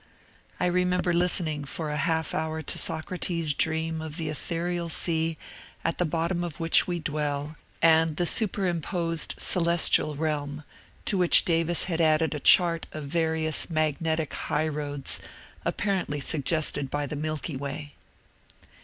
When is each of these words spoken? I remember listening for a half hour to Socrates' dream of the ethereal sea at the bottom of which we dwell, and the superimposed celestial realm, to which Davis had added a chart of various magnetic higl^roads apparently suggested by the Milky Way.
I 0.59 0.65
remember 0.65 1.13
listening 1.13 1.63
for 1.63 1.91
a 1.91 1.95
half 1.95 2.33
hour 2.33 2.63
to 2.63 2.77
Socrates' 2.79 3.53
dream 3.53 4.01
of 4.01 4.17
the 4.17 4.29
ethereal 4.29 4.89
sea 4.89 5.37
at 5.85 5.99
the 5.99 6.05
bottom 6.05 6.43
of 6.43 6.59
which 6.59 6.87
we 6.87 6.97
dwell, 6.99 7.55
and 7.83 8.17
the 8.17 8.25
superimposed 8.25 9.35
celestial 9.37 10.15
realm, 10.15 10.63
to 11.05 11.19
which 11.19 11.45
Davis 11.45 11.83
had 11.83 12.01
added 12.01 12.33
a 12.33 12.39
chart 12.39 12.87
of 12.91 13.03
various 13.05 13.69
magnetic 13.69 14.31
higl^roads 14.31 15.19
apparently 15.65 16.19
suggested 16.19 16.89
by 16.89 17.05
the 17.05 17.15
Milky 17.15 17.55
Way. 17.55 17.93